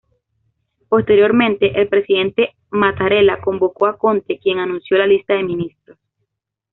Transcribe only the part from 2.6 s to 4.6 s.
Mattarella convocó a Conte, quien